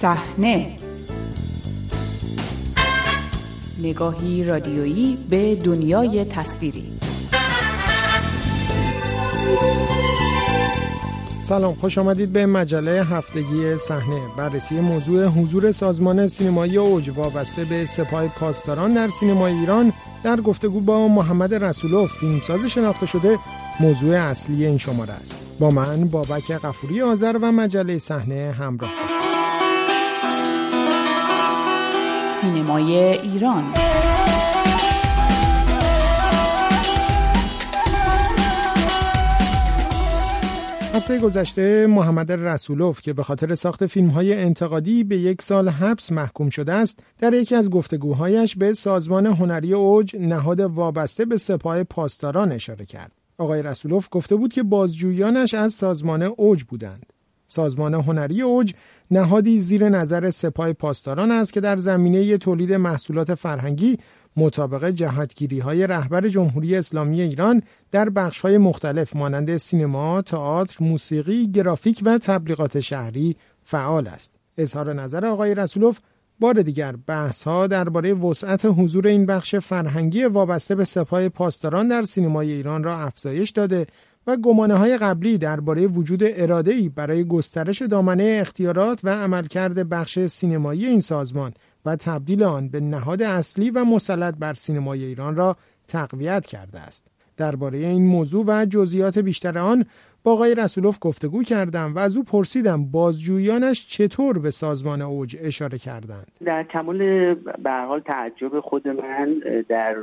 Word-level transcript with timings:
صحنه. 0.00 0.76
نگاهی 3.82 4.44
رادیویی 4.44 5.18
به 5.30 5.54
دنیای 5.54 6.24
تصویری. 6.24 6.92
سلام 11.42 11.74
خوش 11.74 11.98
آمدید 11.98 12.32
به 12.32 12.46
مجله 12.46 13.04
هفتگی 13.04 13.78
صحنه. 13.78 14.20
بررسی 14.36 14.80
موضوع 14.80 15.26
حضور 15.26 15.72
سازمان 15.72 16.26
سینمایی 16.26 16.78
اوج 16.78 17.10
وابسته 17.16 17.64
به 17.64 17.84
سپاه 17.84 18.28
پاسداران 18.28 18.92
در 18.92 19.08
سینمای 19.08 19.52
ایران 19.52 19.92
در 20.24 20.40
گفتگو 20.40 20.80
با 20.80 21.08
محمد 21.08 21.54
رسولوف 21.54 22.10
فیلمساز 22.20 22.64
شناخته 22.64 23.06
شده. 23.06 23.38
موضوع 23.80 24.16
اصلی 24.16 24.66
این 24.66 24.78
شماره 24.78 25.12
است. 25.12 25.34
با 25.58 25.70
من 25.70 26.04
بابک 26.04 26.50
قفوری 26.50 27.02
آذر 27.02 27.38
و 27.42 27.52
مجله 27.52 27.98
صحنه 27.98 28.54
همراه 28.58 28.90
سینمای 32.40 32.98
ایران. 32.98 33.64
هفته 40.94 41.18
گذشته 41.18 41.86
محمد 41.86 42.32
رسولوف 42.32 43.00
که 43.00 43.12
به 43.12 43.22
خاطر 43.22 43.54
ساخت 43.54 43.86
فیلم 43.86 44.08
های 44.08 44.34
انتقادی 44.34 45.04
به 45.04 45.16
یک 45.18 45.42
سال 45.42 45.68
حبس 45.68 46.12
محکوم 46.12 46.48
شده 46.48 46.72
است 46.72 47.02
در 47.18 47.34
یکی 47.34 47.54
از 47.54 47.70
گفتگوهایش 47.70 48.56
به 48.56 48.74
سازمان 48.74 49.26
هنری 49.26 49.74
اوج 49.74 50.16
نهاد 50.16 50.60
وابسته 50.60 51.24
به 51.24 51.36
سپاه 51.36 51.84
پاسداران 51.84 52.52
اشاره 52.52 52.84
کرد. 52.84 53.12
آقای 53.38 53.62
رسولوف 53.62 54.08
گفته 54.10 54.36
بود 54.36 54.52
که 54.52 54.62
بازجویانش 54.62 55.54
از 55.54 55.74
سازمان 55.74 56.22
اوج 56.22 56.64
بودند. 56.64 57.12
سازمان 57.50 57.94
هنری 57.94 58.42
اوج 58.42 58.72
نهادی 59.10 59.60
زیر 59.60 59.88
نظر 59.88 60.30
سپاه 60.30 60.72
پاسداران 60.72 61.30
است 61.30 61.52
که 61.52 61.60
در 61.60 61.76
زمینه 61.76 62.38
تولید 62.38 62.72
محصولات 62.72 63.34
فرهنگی 63.34 63.98
مطابق 64.36 64.90
جهتگیری 64.90 65.58
های 65.58 65.86
رهبر 65.86 66.28
جمهوری 66.28 66.76
اسلامی 66.76 67.20
ایران 67.20 67.62
در 67.90 68.10
بخش 68.10 68.40
های 68.40 68.58
مختلف 68.58 69.16
مانند 69.16 69.56
سینما، 69.56 70.22
تئاتر، 70.22 70.84
موسیقی، 70.84 71.46
گرافیک 71.46 72.00
و 72.04 72.18
تبلیغات 72.18 72.80
شهری 72.80 73.36
فعال 73.62 74.06
است. 74.06 74.34
اظهار 74.58 74.92
نظر 74.92 75.26
آقای 75.26 75.54
رسولوف 75.54 75.98
بار 76.40 76.62
دیگر 76.62 76.96
بحث 77.06 77.42
ها 77.42 77.66
درباره 77.66 78.14
وسعت 78.14 78.64
حضور 78.64 79.08
این 79.08 79.26
بخش 79.26 79.54
فرهنگی 79.54 80.24
وابسته 80.24 80.74
به 80.74 80.84
سپاه 80.84 81.28
پاسداران 81.28 81.88
در 81.88 82.02
سینمای 82.02 82.52
ایران 82.52 82.84
را 82.84 82.98
افزایش 82.98 83.50
داده 83.50 83.86
و 84.30 84.36
گمانه 84.36 84.74
های 84.74 84.98
قبلی 84.98 85.38
درباره 85.38 85.86
وجود 85.86 86.20
اراده 86.24 86.72
ای 86.72 86.88
برای 86.88 87.24
گسترش 87.24 87.82
دامنه 87.82 88.38
اختیارات 88.40 89.00
و 89.04 89.08
عملکرد 89.08 89.88
بخش 89.88 90.18
سینمایی 90.18 90.86
این 90.86 91.00
سازمان 91.00 91.52
و 91.84 91.96
تبدیل 91.96 92.42
آن 92.42 92.68
به 92.68 92.80
نهاد 92.80 93.22
اصلی 93.22 93.70
و 93.70 93.84
مسلط 93.84 94.34
بر 94.38 94.54
سینمای 94.54 95.04
ایران 95.04 95.36
را 95.36 95.56
تقویت 95.88 96.46
کرده 96.46 96.80
است. 96.80 97.06
درباره 97.36 97.78
این 97.78 98.06
موضوع 98.06 98.44
و 98.46 98.66
جزئیات 98.66 99.18
بیشتر 99.18 99.58
آن 99.58 99.84
با 100.24 100.32
آقای 100.32 100.54
رسولوف 100.54 100.98
گفتگو 101.00 101.42
کردم 101.42 101.94
و 101.94 101.98
از 101.98 102.16
او 102.16 102.24
پرسیدم 102.24 102.84
بازجویانش 102.84 103.86
چطور 103.88 104.38
به 104.38 104.50
سازمان 104.50 105.02
اوج 105.02 105.36
اشاره 105.42 105.78
کردند. 105.78 106.26
در 106.44 106.62
کمال 106.64 107.34
به 107.34 107.70
حال 107.70 108.00
تعجب 108.00 108.60
خود 108.60 108.88
من 108.88 109.42
در 109.68 109.96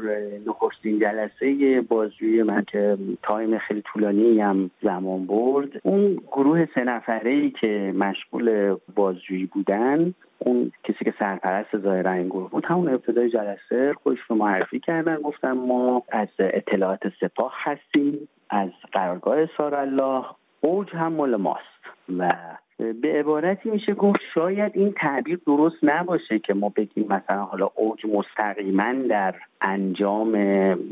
نخستین 0.47 0.99
جلسه 0.99 1.81
بازجویی 1.81 2.43
من 2.43 2.63
که 2.71 2.97
تایم 3.23 3.57
خیلی 3.57 3.83
طولانی 3.93 4.41
هم 4.41 4.71
زمان 4.83 5.25
برد 5.25 5.69
اون 5.83 6.15
گروه 6.31 6.67
سه 6.75 6.83
نفره 6.83 7.31
ای 7.31 7.51
که 7.61 7.93
مشغول 7.97 8.77
بازجویی 8.95 9.45
بودن 9.45 10.13
اون 10.39 10.72
کسی 10.83 11.06
که 11.06 11.13
سرپرست 11.19 11.77
ظاهرا 11.77 12.11
این 12.11 12.27
گروه 12.27 12.50
بود 12.50 12.66
همون 12.66 12.89
ابتدای 12.89 13.29
جلسه 13.29 13.94
خودش 14.03 14.19
رو 14.27 14.35
معرفی 14.35 14.79
کردن 14.79 15.16
گفتم 15.16 15.51
ما 15.51 16.03
از 16.09 16.27
اطلاعات 16.39 17.01
سپاه 17.22 17.53
هستیم. 17.56 18.27
از 18.50 18.69
قرارگاه 18.91 19.38
الله 19.59 20.25
اوج 20.62 20.96
هم 20.96 21.13
مال 21.13 21.35
ماست. 21.35 21.78
و 22.18 22.30
به 22.78 23.19
عبارتی 23.19 23.69
میشه 23.69 23.94
گفت 23.94 24.19
شاید 24.34 24.72
این 24.75 24.94
تعبیر 24.94 25.40
درست 25.46 25.75
نباشه 25.84 26.40
که 26.40 26.53
ما 26.53 26.69
بگیم 26.69 27.06
مثلا 27.09 27.44
حالا 27.44 27.69
اوج 27.75 28.06
مستقیما 28.06 28.94
در 29.09 29.36
انجام 29.62 30.34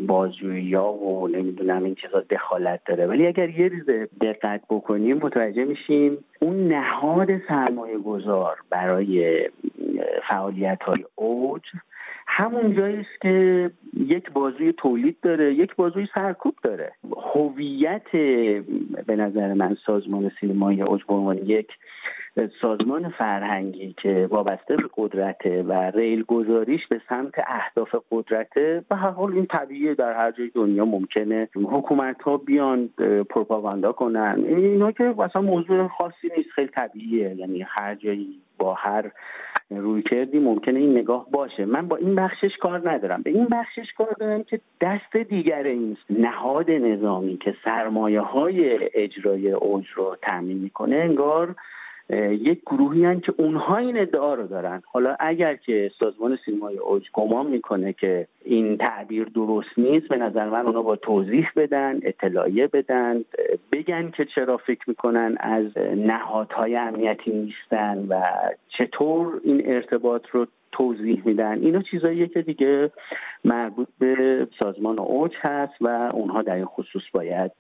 بازجویی 0.07 0.75
و 0.75 1.27
نمی‌دونم 1.27 1.83
این 1.83 1.95
چیزا 1.95 2.19
دخالت 2.29 2.79
داره. 2.85 3.07
ولی 3.07 3.27
اگر 3.27 3.49
یه 3.49 3.67
ریزه 3.67 4.09
دقت 4.21 4.61
بکنیم 4.69 5.17
متوجه 5.17 5.65
میشیم 5.65 6.17
اون 6.39 6.67
نهاد 6.67 7.29
سرمایه 7.47 7.97
گذار 7.97 8.57
برای 8.69 9.41
فعالیت 10.29 10.83
های 10.83 11.05
اوج 11.15 11.61
همون 12.37 12.75
جایی 12.75 12.97
است 12.97 13.21
که 13.21 13.71
یک 13.97 14.31
بازوی 14.31 14.73
تولید 14.73 15.17
داره 15.21 15.53
یک 15.53 15.75
بازوی 15.75 16.07
سرکوب 16.15 16.55
داره. 16.63 16.91
هویت 17.33 18.11
به 19.07 19.15
نظر 19.15 19.53
من 19.53 19.77
سازمان 19.85 20.31
سینمایی 20.39 20.81
اوج 20.81 21.01
به 21.03 21.41
یک 21.45 21.67
سازمان 22.61 23.09
فرهنگی 23.09 23.95
که 24.01 24.27
وابسته 24.31 24.75
به 24.75 24.83
قدرته 24.97 25.63
و 25.63 25.73
ریل 25.73 26.23
گذاریش 26.23 26.87
به 26.87 27.01
سمت 27.09 27.33
اهداف 27.47 27.95
قدرته 28.11 28.83
به 28.89 28.95
هر 28.95 29.09
حال 29.09 29.33
این 29.33 29.45
طبیعیه 29.45 29.93
در 29.93 30.13
هر 30.13 30.31
جای 30.31 30.49
دنیا 30.55 30.85
ممکنه 30.85 31.49
حکومت 31.55 32.21
ها 32.21 32.37
بیان 32.37 32.89
پروپاگاندا 33.29 33.91
کنن. 33.91 34.43
اینا 34.47 34.91
که 34.91 35.03
مثلا 35.03 35.41
موضوع 35.41 35.87
خاصی 35.87 36.29
نیست 36.37 36.49
خیلی 36.49 36.67
طبیعیه. 36.67 37.35
یعنی 37.35 37.65
هر 37.67 37.95
جایی 37.95 38.39
با 38.57 38.73
هر 38.73 39.11
روی 39.69 40.01
کردی 40.01 40.39
ممکنه 40.39 40.79
این 40.79 40.97
نگاه 40.97 41.27
باشه. 41.31 41.65
من 41.65 41.87
با 41.87 41.95
این 41.95 42.15
بخشش 42.15 42.57
کار 42.61 42.91
ندارم. 42.91 43.21
به 43.21 43.29
این 43.29 43.45
بخشش 43.45 43.93
کار 43.97 44.15
دارم 44.19 44.43
که 44.43 44.59
دست 44.81 45.17
دیگر 45.17 45.63
این 45.63 45.97
نهاد 46.09 46.71
نظامی 46.71 47.37
که 47.37 47.55
سرمایه 47.65 48.21
های 48.21 48.89
اجرای 48.93 49.51
اوج 49.51 49.85
رو 49.95 50.17
تامین 50.21 50.57
می‌کنه 50.57 50.95
انگار 50.95 51.55
یک 52.29 52.61
گروهی 52.61 53.05
هن 53.05 53.19
که 53.19 53.33
اونها 53.37 53.77
این 53.77 53.97
ادعا 53.97 54.33
رو 54.33 54.47
دارن. 54.47 54.81
حالا 54.91 55.15
اگر 55.19 55.55
که 55.55 55.91
سازمان 55.99 56.37
سینمای 56.45 56.77
اوج 56.77 57.03
گمان 57.13 57.47
می‌کنه 57.47 57.93
که 57.93 58.27
این 58.45 58.77
تعبیر 58.77 59.25
درست 59.25 59.69
نیست. 59.77 60.07
به 60.07 60.17
نظر 60.17 60.49
من 60.49 60.65
اونا 60.65 60.81
با 60.81 60.95
توضیح 60.95 61.49
بدن 61.55 61.99
اطلاعیه 62.03 62.67
بدن 62.67 63.25
بگن 63.71 64.11
که 64.11 64.25
چرا 64.25 64.57
فکر 64.57 64.83
می‌کنن 64.87 65.37
از 65.39 65.77
نهادهای 65.95 66.75
امنیتی 66.75 67.31
نیستن 67.31 68.05
و 68.09 68.21
چطور 68.77 69.41
این 69.43 69.61
ارتباط 69.65 70.21
رو 70.31 70.47
توضیح 70.71 71.21
میدن. 71.25 71.59
اینا 71.59 71.81
چیزاییه 71.81 72.27
که 72.27 72.41
دیگه 72.41 72.91
مربوط 73.45 73.87
به 73.99 74.47
سازمان 74.59 74.99
اوج 74.99 75.31
هست 75.41 75.73
و 75.81 75.87
اونها 76.13 76.41
در 76.41 76.55
این 76.55 76.65
خصوص 76.65 77.03
باید 77.13 77.51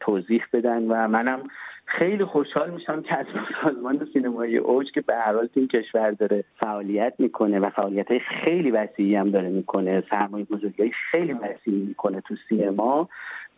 توضیح 0.00 0.44
بدن 0.52 0.82
و 0.82 1.08
منم 1.08 1.42
خیلی 1.86 2.24
خوشحال 2.24 2.70
میشم 2.70 3.02
که 3.02 3.18
از 3.18 3.26
سازمان 3.62 4.08
سینمایی 4.12 4.56
اوج 4.56 4.86
که 4.94 5.00
به 5.00 5.14
هر 5.14 5.32
حال 5.32 5.48
این 5.54 5.68
کشور 5.68 6.10
داره 6.10 6.44
فعالیت 6.60 7.14
می‌کنه 7.18 7.60
و 7.60 7.70
فعالیت 7.70 8.10
های 8.10 8.20
خیلی 8.20 8.70
وسیعی 8.70 9.16
هم 9.16 9.30
داره 9.30 9.48
می‌کنه. 9.48 10.00
سرمایه 10.28 10.44
گذاری 10.44 10.92
خیلی 11.10 11.32
وسیعی 11.32 11.82
می‌کنه 11.88 12.20
تو 12.20 12.34
سینما. 12.48 13.08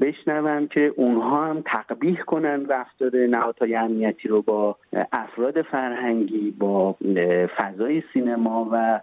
بشنوم 0.00 0.66
که 0.66 0.92
اونها 0.96 1.46
هم 1.46 1.62
تقبیح 1.66 2.20
کنن 2.20 2.66
رفتار 2.68 3.10
نهادهای 3.16 3.76
امنیتی 3.76 4.28
رو 4.28 4.42
با 4.42 4.76
افراد 5.12 5.62
فرهنگی 5.62 6.50
با 6.50 6.96
فضای 7.58 8.02
سینما 8.12 8.68
و 8.72 9.00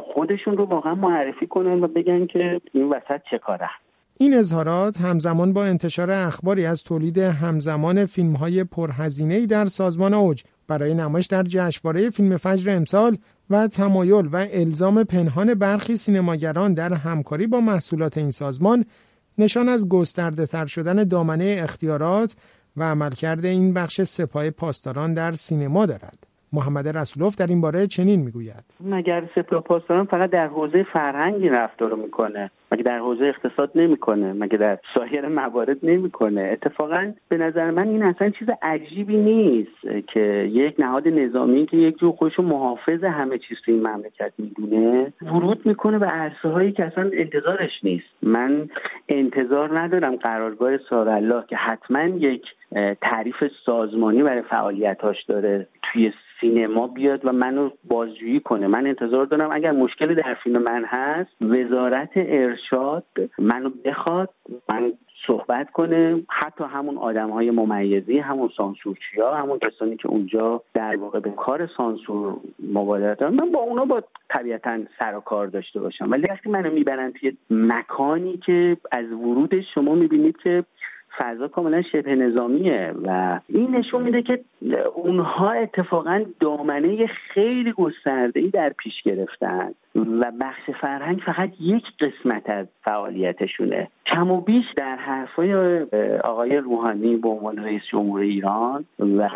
خودشون 0.00 0.56
رو 0.56 0.64
واقعا 0.64 0.94
معرفی 0.94 1.46
کنن 1.46 1.84
و 1.84 1.86
بگن 1.86 2.26
که 2.26 2.60
این 2.72 2.88
وسط 2.88 3.20
چه 3.30 3.38
کاره 3.38 3.70
این 4.18 4.34
اظهارات 4.34 5.00
همزمان 5.00 5.52
با 5.52 5.64
انتشار 5.64 6.10
اخباری 6.10 6.66
از 6.66 6.82
تولید 6.82 7.18
همزمان 7.18 8.06
فیلم 8.06 8.36
های 8.36 8.64
پرهزینه 8.64 9.46
در 9.46 9.66
سازمان 9.66 10.14
اوج 10.14 10.42
برای 10.68 10.94
نمایش 10.94 11.26
در 11.26 11.42
جشنواره 11.42 12.10
فیلم 12.10 12.36
فجر 12.36 12.76
امسال 12.76 13.18
و 13.50 13.68
تمایل 13.68 14.26
و 14.26 14.46
الزام 14.50 15.04
پنهان 15.04 15.54
برخی 15.54 15.96
سینماگران 15.96 16.74
در 16.74 16.92
همکاری 16.94 17.46
با 17.46 17.60
محصولات 17.60 18.18
این 18.18 18.30
سازمان 18.30 18.84
نشان 19.38 19.68
از 19.68 19.88
گسترده 19.88 20.46
تر 20.46 20.66
شدن 20.66 21.04
دامنه 21.04 21.56
اختیارات 21.58 22.36
و 22.76 22.82
عملکرد 22.82 23.44
این 23.44 23.74
بخش 23.74 24.02
سپاه 24.02 24.50
پاسداران 24.50 25.14
در 25.14 25.32
سینما 25.32 25.86
دارد. 25.86 26.25
محمد 26.56 26.88
رسولوف 26.88 27.36
در 27.36 27.46
این 27.46 27.60
باره 27.60 27.86
چنین 27.86 28.20
می‌گوید. 28.20 28.64
مگر 28.80 29.24
سپاه 29.34 29.62
پاسداران 29.62 30.04
فقط 30.04 30.30
در 30.30 30.46
حوزه 30.46 30.86
فرهنگی 30.92 31.48
رفتار 31.48 31.94
می‌کنه؟ 31.94 32.50
مگه 32.72 32.82
در 32.82 32.98
حوزه 32.98 33.24
اقتصاد 33.24 33.70
نمی‌کنه؟ 33.74 34.32
مگه 34.32 34.58
در 34.58 34.78
سایر 34.94 35.28
موارد 35.28 35.76
نمی‌کنه؟ 35.82 36.40
اتفاقا 36.52 37.12
به 37.28 37.36
نظر 37.36 37.70
من 37.70 37.88
این 37.88 38.02
اصلا 38.02 38.30
چیز 38.30 38.48
عجیبی 38.62 39.16
نیست 39.16 40.06
که 40.12 40.50
یک 40.52 40.74
نهاد 40.78 41.08
نظامی 41.08 41.66
که 41.66 41.76
یک 41.76 41.98
جور 41.98 42.12
خودشو 42.12 42.42
محافظ 42.42 43.04
همه 43.04 43.38
چیز 43.38 43.56
تو 43.64 43.72
این 43.72 43.86
مملکت 43.86 44.32
می‌دونه 44.38 45.12
ورود 45.22 45.66
می‌کنه 45.66 45.98
به 45.98 46.06
عرصه 46.06 46.48
هایی 46.48 46.72
که 46.72 46.84
اصلا 46.84 47.10
انتظارش 47.12 47.70
نیست. 47.82 48.06
من 48.22 48.68
انتظار 49.08 49.78
ندارم 49.78 50.16
قرارگاه 50.16 50.78
سارالله 50.90 51.44
که 51.48 51.56
حتما 51.56 52.04
یک 52.04 52.42
تعریف 53.02 53.44
سازمانی 53.66 54.22
برای 54.22 54.42
فعالیتاش 54.42 55.24
داره 55.24 55.66
توی 55.82 56.12
سینما 56.40 56.86
بیاد 56.86 57.20
و 57.24 57.32
منو 57.32 57.70
بازجویی 57.84 58.40
کنه. 58.40 58.66
من 58.66 58.86
انتظار 58.86 59.26
دارم 59.26 59.52
اگر 59.52 59.72
مشکلی 59.72 60.14
در 60.14 60.34
فیلم 60.34 60.62
من 60.62 60.84
هست 60.86 61.30
وزارت 61.40 62.10
ارشاد 62.16 63.04
منو 63.38 63.70
بخواد 63.84 64.30
من 64.68 64.92
صحبت 65.26 65.70
کنه. 65.70 66.22
حتی 66.28 66.64
همون 66.64 66.98
آدم 66.98 67.30
های 67.30 67.50
ممیزی 67.50 68.18
همون 68.18 68.50
سانسورچی 68.56 69.20
ها 69.20 69.34
همون 69.34 69.58
کسانی 69.58 69.96
که 69.96 70.08
اونجا 70.08 70.62
در 70.74 70.96
واقع 70.96 71.20
به 71.20 71.30
کار 71.30 71.68
سانسور 71.76 72.36
مبادرت 72.72 73.22
من 73.22 73.50
با 73.50 73.58
اونا 73.58 73.84
با 73.84 74.02
طبیعتا 74.28 74.78
سر 74.98 75.16
و 75.16 75.20
کار 75.20 75.46
داشته 75.46 75.80
باشم. 75.80 76.10
ولی 76.10 76.26
وقتی 76.30 76.48
منو 76.48 76.70
می‌برن 76.70 77.12
توی 77.12 77.36
مکانی 77.50 78.36
که 78.36 78.76
از 78.92 79.12
ورود 79.12 79.60
شما 79.74 79.94
می‌بینید 79.94 80.36
که 80.36 80.64
فضا 81.18 81.48
کاملا 81.48 81.82
شبه 81.82 82.14
نظامیه 82.14 82.94
و 83.04 83.40
این 83.48 83.76
نشون 83.76 84.02
میده 84.02 84.22
که 84.22 84.40
اونها 84.94 85.50
اتفاقا 85.50 86.24
دامنه 86.40 87.06
خیلی 87.06 87.72
گسترده 87.72 88.40
ای 88.40 88.48
در 88.48 88.68
پیش 88.68 89.02
گرفتن 89.02 89.70
و 89.94 90.32
بخش 90.40 90.70
فرهنگ 90.80 91.20
فقط 91.26 91.50
یک 91.60 91.84
قسمت 92.00 92.50
از 92.50 92.66
فعالیتشونه. 92.84 93.88
کم 94.06 94.30
و 94.30 94.40
بیش 94.40 94.64
در 94.76 94.96
حرفای 94.96 95.80
آقای 96.24 96.56
روحانی 96.56 97.16
به 97.16 97.28
عنوان 97.28 97.56
رئیس 97.56 97.82
جمهور 97.92 98.20
ایران 98.20 98.84
و 98.98 99.28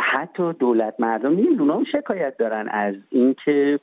حتی 0.00 0.52
دولت 0.52 0.94
مردم 0.98 1.36
این 1.36 1.70
هم 1.70 1.84
شکایت 1.84 2.36
دارن 2.36 2.68
از 2.68 2.94
اینکه 3.10 3.78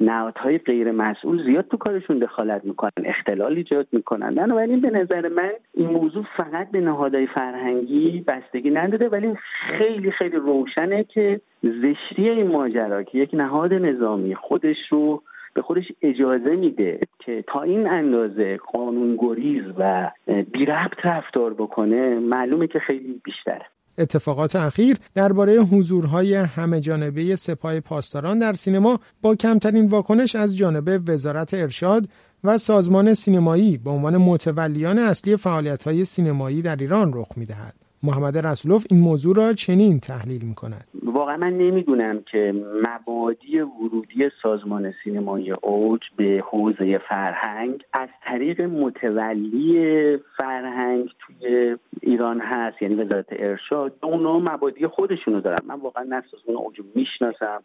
نهادهای 0.00 0.58
غیر 0.58 0.90
مسئول 0.90 1.44
زیاد 1.44 1.68
تو 1.68 1.76
کارشون 1.76 2.18
دخالت 2.18 2.64
می‌کنن 2.64 2.92
اختلال 3.04 3.56
ایجاد 3.56 3.86
می‌کنن. 3.92 4.34
بنابراین 4.34 4.80
به 4.80 4.90
نظر 4.90 5.28
من 5.28 5.50
این 5.74 5.90
موضوع 5.90 6.24
فقط 6.36 6.70
به 6.70 6.80
نهادهای 6.80 7.26
فرهنگی 7.26 8.24
بستگی 8.26 8.70
نداره 8.70 9.08
ولی 9.08 9.34
خیلی 9.78 10.10
خیلی 10.10 10.36
روشنه 10.36 11.04
که 11.04 11.40
زشتی 11.62 12.28
این 12.28 12.46
ماجرا 12.46 13.02
که 13.02 13.18
یک 13.18 13.30
نهاد 13.32 13.74
نظامی 13.74 14.34
خودش 14.34 14.76
رو 14.90 15.22
به 15.54 15.62
خودش 15.62 15.92
اجازه 16.02 16.56
میده 16.56 17.00
که 17.18 17.44
تا 17.46 17.62
این 17.62 17.88
اندازه 17.88 18.56
قانون 18.56 19.16
گریز 19.16 19.64
و 19.78 20.10
بی 20.52 20.64
ربط 20.64 21.06
رفتار 21.06 21.54
بکنه 21.54 22.18
معلومه 22.18 22.66
که 22.66 22.78
خیلی 22.78 23.20
بیشتره. 23.24 23.66
اتفاقات 24.00 24.56
اخیر 24.56 24.96
درباره 25.14 25.56
حضورهای 25.56 26.34
همه 26.34 26.80
جانبه 26.80 27.36
سپاه 27.36 27.80
پاسداران 27.80 28.38
در 28.38 28.52
سینما 28.52 29.00
با 29.22 29.34
کمترین 29.34 29.86
واکنش 29.86 30.36
از 30.36 30.56
جانب 30.56 31.02
وزارت 31.06 31.54
ارشاد 31.54 32.08
و 32.44 32.58
سازمان 32.58 33.14
سینمایی 33.14 33.78
به 33.78 33.90
عنوان 33.90 34.16
متولیان 34.16 34.98
اصلی 34.98 35.36
فعالیت‌های 35.36 36.04
سینمایی 36.04 36.62
در 36.62 36.76
ایران 36.76 37.12
رخ 37.14 37.28
می‌دهد. 37.36 37.74
محمد 38.02 38.38
رسولوف 38.38 38.86
این 38.90 39.00
موضوع 39.00 39.36
را 39.36 39.52
چنین 39.52 40.00
تحلیل 40.00 40.42
می 40.42 40.54
کند 40.54 40.86
واقعا 41.20 41.36
من 41.36 41.58
نمی‌دونم 41.58 42.22
که 42.22 42.54
مبادی 42.88 43.60
ورودی 43.60 44.30
سازمان 44.42 44.94
سینمایی 45.04 45.52
اوج 45.52 46.00
به 46.16 46.44
حوزه 46.46 46.98
فرهنگ 46.98 47.84
از 47.92 48.08
طریق 48.22 48.60
متولی 48.60 50.18
فرهنگ 50.36 51.10
توی 51.18 51.76
ایران 52.02 52.40
هست. 52.40 52.82
یعنی 52.82 52.94
وزارت 52.94 53.26
ارشاد 53.30 53.92
اونا 54.02 54.38
مبادی 54.38 54.86
خودشونو 54.86 55.40
دارن. 55.40 55.58
من 55.66 55.74
واقعا 55.80 56.04
نه 56.04 56.22
سازمان 56.30 56.56
اوج 56.56 56.80
می‌شناسم. 56.94 57.62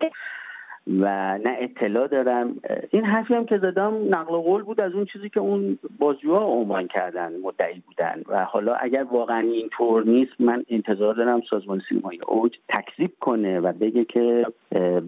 و 0.87 1.37
نه 1.37 1.57
اطلاع 1.59 2.07
دارم. 2.07 2.55
این 2.89 3.05
حرفی 3.05 3.33
هم 3.33 3.45
که 3.45 3.57
زدم 3.57 3.93
نقل 4.09 4.37
قول 4.37 4.63
بود 4.63 4.81
از 4.81 4.93
اون 4.93 5.05
چیزی 5.05 5.29
که 5.29 5.39
اون 5.39 5.79
بازجوها 5.99 6.45
عنوان 6.45 6.87
کردن 6.87 7.33
مدعی 7.43 7.81
بودن. 7.87 8.21
و 8.27 8.45
حالا 8.45 8.73
اگر 8.73 9.03
واقعا 9.03 9.39
این 9.39 9.69
طور 9.77 10.05
نیست 10.05 10.31
من 10.39 10.63
انتظار 10.69 11.13
دارم 11.13 11.41
سازمان 11.49 11.81
سینمای 11.89 12.19
اوج 12.27 12.57
تکذیب 12.69 13.11
کنه 13.19 13.59
و 13.59 13.73
بگه 13.73 14.05
که 14.05 14.45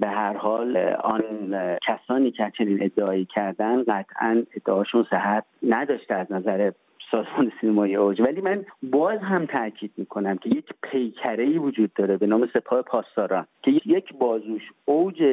به 0.02 0.08
هر 0.08 0.34
حال 0.34 0.78
آن 1.04 1.24
کسانی 1.88 2.32
که 2.32 2.52
چنین 2.58 2.84
ادعایی 2.84 3.26
کردن 3.26 3.84
قطعا 3.84 4.44
ادعاشون 4.56 5.06
صحت 5.10 5.44
نداشته 5.64 6.16
از 6.16 6.32
نظر 6.32 6.72
سازمان 7.12 7.52
سینمای 7.62 7.96
اوج. 7.96 8.22
ولی 8.22 8.42
من 8.42 8.66
باز 8.84 9.20
هم 9.20 9.46
تاکید 9.46 9.92
می‌کنم 9.98 10.38
که 10.38 10.50
یک 10.50 10.66
پیکره 10.84 11.44
ای 11.44 11.58
وجود 11.58 11.94
داره 11.94 12.18
به 12.18 12.28
نام 12.28 12.50
سپاه 12.54 12.82
پاسداران 12.82 13.48
که 13.64 13.72
یک 13.86 14.14
بازوش 14.14 14.62
اوج 14.86 15.24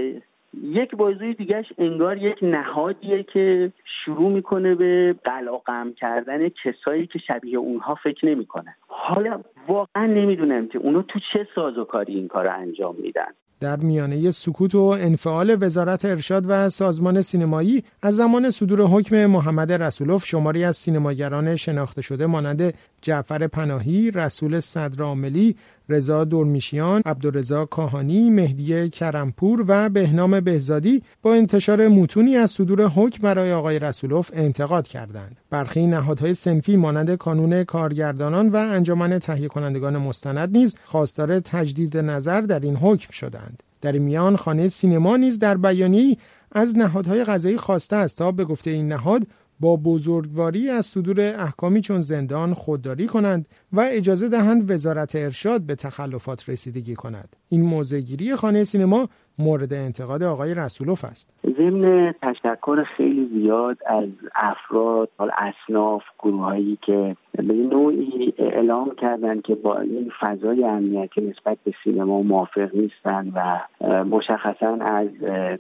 یک 0.63 0.95
بازوی 0.97 1.35
دیگهش 1.35 1.67
انگار 1.79 2.17
یک 2.17 2.39
نهادیه 2.43 3.23
که 3.23 3.73
شروع 4.05 4.33
می‌کنه 4.33 4.75
به 4.75 5.15
قلقم 5.25 5.93
کردن 5.93 6.49
کسایی 6.49 7.07
که 7.07 7.19
شبیه 7.19 7.59
اونها 7.59 7.95
فکر 7.95 8.27
نمی‌کنه. 8.27 8.77
حالا 8.87 9.41
واقعا 9.69 10.07
نمی‌دونم 10.07 10.69
که 10.69 10.79
اونا 10.79 11.03
تو 11.03 11.19
چه 11.33 11.49
سازوکاری 11.55 12.15
این 12.15 12.29
کار 12.29 12.49
انجام 12.49 12.97
میدن. 13.03 13.29
در 13.61 13.77
میانه 13.77 14.31
سکوت 14.31 14.75
و 14.75 14.79
انفعال 15.01 15.57
وزارت 15.61 16.05
ارشاد 16.05 16.45
و 16.49 16.71
سازمان 16.71 17.21
سینمایی 17.21 17.85
از 18.03 18.17
زمان 18.17 18.51
صدور 18.51 18.81
حکم 18.81 19.27
محمد 19.27 19.73
رسولوف 19.73 20.27
شماری 20.27 20.65
از 20.65 20.77
سینماگران 20.77 21.57
شناخته 21.57 22.03
شده 22.03 22.27
مانند 22.27 22.75
جعفر 23.03 23.47
پناهی، 23.47 24.11
رسول 24.11 24.61
صدرعاملی، 24.61 25.57
رضا 25.89 26.25
دورمیشیان، 26.25 27.03
عبدالرضا 27.07 27.65
کاهانی، 27.65 28.31
مهدی 28.31 28.91
کرمپور 28.91 29.65
و 29.69 29.89
بهنام 29.89 30.41
بهزادی 30.41 31.03
با 31.23 31.35
انتشار 31.35 31.89
متونی 31.89 32.37
از 32.37 32.51
صدور 32.51 32.87
حکم 32.87 33.23
برای 33.23 33.53
آقای 33.53 33.79
رسولوف 33.79 34.31
انتقاد 34.35 34.87
کردند. 34.87 35.37
برخی 35.51 35.87
نهادهای 35.87 36.35
سنفی 36.35 36.77
مانند 36.77 37.15
کانون 37.15 37.65
کارگردانان 37.65 38.49
و 38.49 38.57
انجمن 38.57 39.19
تهیه 39.19 39.49
کنندگان 39.49 39.99
مستند 39.99 40.57
نیز 40.57 40.77
خواستار 40.85 41.41
تجدید 41.41 41.97
نظر 41.97 42.41
در 42.41 42.61
این 42.61 42.77
حکم 42.77 43.11
شدند. 43.11 43.63
در 43.81 43.93
میان 43.93 44.37
خانه 44.37 44.69
سینما 44.69 45.17
نیز 45.17 45.39
در 45.39 45.57
بیانیه‌ای 45.57 46.17
از 46.53 46.79
نهادهای 46.79 47.25
قضایی 47.25 47.57
خواسته 47.57 47.97
است 47.97 48.19
تا 48.19 48.33
به 48.33 48.45
گفته 48.45 48.71
این 48.71 48.89
نهاد 48.89 49.27
با 49.61 49.77
بزرگواری 49.85 50.71
از 50.71 50.87
صدور 50.87 51.21
احکامی 51.21 51.81
چون 51.81 52.01
زندان 52.01 52.55
خودداری 52.55 53.07
کنند 53.07 53.49
و 53.73 53.81
اجازه 53.93 54.29
دهند 54.29 54.71
وزارت 54.71 55.17
ارشاد 55.17 55.61
به 55.67 55.75
تخلفات 55.75 56.49
رسیدگی 56.49 56.95
کند. 56.95 57.37
این 57.49 57.63
موضعگیری 57.63 58.35
خانه 58.35 58.65
سینما 58.65 59.09
مورد 59.39 59.73
انتقاد 59.73 60.23
آقای 60.23 60.55
رسولوف 60.55 61.05
است. 61.05 61.33
ضمن 61.57 62.15
تشکر 62.23 62.85
خیلی 62.97 63.29
زیاد 63.33 63.79
از 63.87 64.09
افراد 64.35 65.09
اصناف 65.19 66.03
گروههایی 66.19 66.79
که 66.87 67.17
به 67.37 67.55
نوعی 67.55 68.35
اعلام 68.39 68.91
کردن 68.91 69.41
که 69.41 69.55
با 69.55 69.79
این 69.79 70.13
فضای 70.21 70.65
امنیتی 70.65 71.21
نسبت 71.21 71.59
به 71.65 71.73
سینما 71.85 72.23
موافق 72.23 72.75
نیستن 72.75 73.33
و 73.35 73.61
مشخصا 74.05 74.79
از 74.81 75.09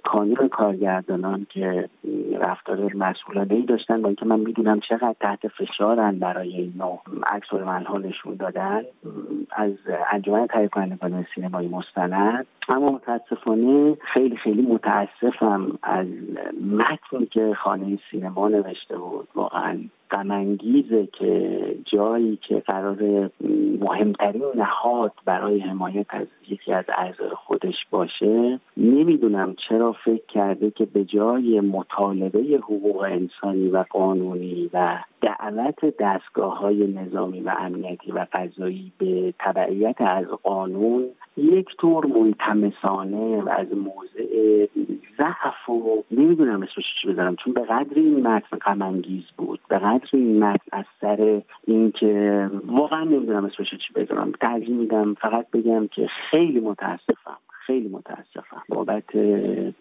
کانون 0.04 0.48
کارگردانان 0.48 1.46
که 1.50 1.88
رفتار 2.40 2.94
مسئولانه 2.94 3.54
ای 3.54 3.62
داشتن 3.62 4.02
با 4.02 4.08
اینکه 4.08 4.26
من 4.26 4.40
می‌دونم 4.40 4.80
چقدر 4.80 5.14
تحت 5.20 5.48
فشارن 5.48 6.18
برای 6.18 6.56
این 6.56 6.72
نوع 6.78 7.00
عکس 7.26 7.52
نشون 8.04 8.34
دادن 8.34 8.82
از 9.52 9.72
انجمن 10.12 10.46
تهیه 10.46 10.68
کنندگان 10.68 11.26
سینمایی 11.34 11.68
مستند. 11.68 12.46
اما 12.68 12.90
متاسفانه 12.90 13.96
خیلی 14.12 14.36
خیلی 14.36 14.62
متاسفم 14.62 15.78
از 15.82 16.06
متنی 16.70 17.26
که 17.26 17.54
خانه 17.54 17.98
سینما 18.10 18.48
نوشته 18.48 18.98
بود. 18.98 19.28
واقعا 19.34 19.78
غمانگیزه 20.14 21.06
که 21.06 21.60
جایی 21.84 22.38
که 22.48 22.60
قرار 22.60 23.30
مهمترین 23.80 24.44
نهاد 24.54 25.12
برای 25.24 25.60
حمایت 25.60 26.06
از 26.08 26.26
یکی 26.48 26.72
از 26.72 26.84
اعضای 26.88 27.30
خودش 27.30 27.74
باشه 27.90 28.60
نمی‌دونم 28.76 29.56
چرا 29.68 29.92
فکر 29.92 30.26
کرده 30.28 30.70
که 30.70 30.84
به 30.84 31.04
جای 31.04 31.60
مطالبه 31.60 32.40
حقوق 32.62 33.02
انسانی 33.02 33.68
و 33.68 33.84
قانونی 33.90 34.70
و 34.72 34.98
دعوت 35.20 35.96
دستگاه 35.98 36.58
های 36.58 36.86
نظامی 36.86 37.40
و 37.40 37.54
امنیتی 37.58 38.12
و 38.12 38.26
قضایی 38.32 38.92
به 38.98 39.34
تبعیت 39.38 40.00
از 40.00 40.26
قانون 40.26 41.04
یک 41.36 41.66
طور 41.78 42.06
ملتمسانه 42.06 43.42
و 43.42 43.48
از 43.48 43.66
موضع 43.76 44.66
ضعف 45.24 45.68
و 45.68 46.04
نمی‌دونم 46.10 46.62
اسمش 46.62 46.84
چی 47.02 47.08
بذارم. 47.08 47.36
چون 47.36 47.52
به 47.52 47.60
قدر 47.60 47.94
این 47.96 48.26
متن 48.26 48.56
غمانگیز 48.56 49.24
بود 49.36 49.60
به 49.68 49.78
قدر 49.78 50.08
این 50.12 50.44
متن 50.44 50.64
از 50.72 50.84
سر 51.00 51.42
اینکه 51.66 52.50
واقعا 52.66 53.04
نمی‌دونم 53.04 53.44
اسمش 53.44 53.70
چی 53.70 53.92
بذارم. 53.94 54.32
ترجیح 54.32 54.76
میدم 54.76 55.14
فقط 55.14 55.50
بگم 55.50 55.86
که 55.86 56.08
خیلی 56.30 56.60
متاسفم 56.60 57.38
خیلی 57.66 57.88
متاسفم. 57.88 58.62
بابت 58.68 59.16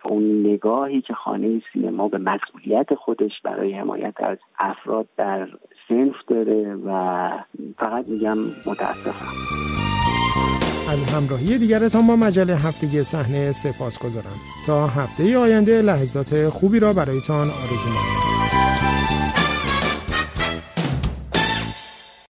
اون 0.06 0.48
نگاهی 0.48 1.02
که 1.02 1.14
خانه 1.14 1.62
سینما 1.74 2.08
به 2.08 2.18
مسئولیت 2.18 2.96
خودش 2.96 3.42
برای 3.44 3.74
حمایت 3.74 4.14
از 4.18 4.38
افراد 4.60 5.08
در 5.18 5.48
سنف 5.88 6.16
داره 6.28 6.76
و 6.76 7.30
فقط 7.78 8.08
میگم 8.08 8.38
متاسفم. 8.68 9.34
از 10.90 11.04
همراهی 11.04 11.58
دیگرتان 11.58 12.08
با 12.08 12.16
مجله 12.16 12.56
هفتگی 12.56 13.04
صحنه 13.04 13.52
سپاس 13.52 14.00
گذارم 14.00 14.36
تا 14.68 14.88
هفته 14.88 15.38
آینده 15.38 15.82
لحظات 15.82 16.50
خوبی 16.50 16.80
را 16.80 16.94
برایتان 16.94 17.50
آرزو 17.50 17.90
می‌کنم. 17.90 18.33